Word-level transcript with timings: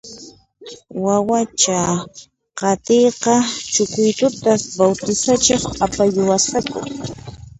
Wawacha 1.03 1.79
kaqtiyqa 2.59 3.35
Chucuitutas 3.73 4.61
bawtisachiq 4.77 5.63
apayuwasqaku 5.85 6.77